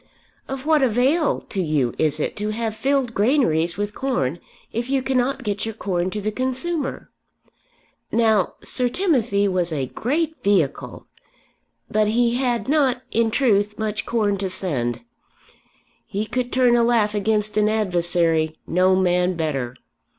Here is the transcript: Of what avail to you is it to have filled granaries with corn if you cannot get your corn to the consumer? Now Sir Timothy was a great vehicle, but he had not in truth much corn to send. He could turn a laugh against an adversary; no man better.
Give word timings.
Of 0.47 0.65
what 0.65 0.81
avail 0.81 1.41
to 1.41 1.61
you 1.61 1.93
is 1.99 2.19
it 2.19 2.35
to 2.37 2.49
have 2.49 2.75
filled 2.75 3.13
granaries 3.13 3.77
with 3.77 3.93
corn 3.93 4.39
if 4.73 4.89
you 4.89 5.03
cannot 5.03 5.43
get 5.43 5.63
your 5.63 5.75
corn 5.75 6.09
to 6.09 6.19
the 6.19 6.31
consumer? 6.31 7.11
Now 8.11 8.55
Sir 8.63 8.89
Timothy 8.89 9.47
was 9.47 9.71
a 9.71 9.85
great 9.85 10.41
vehicle, 10.43 11.05
but 11.87 12.07
he 12.07 12.37
had 12.37 12.67
not 12.67 13.03
in 13.11 13.29
truth 13.29 13.77
much 13.77 14.07
corn 14.07 14.39
to 14.39 14.49
send. 14.49 15.03
He 16.07 16.25
could 16.25 16.51
turn 16.51 16.75
a 16.75 16.81
laugh 16.83 17.13
against 17.13 17.55
an 17.55 17.69
adversary; 17.69 18.57
no 18.65 18.95
man 18.95 19.35
better. 19.35 19.75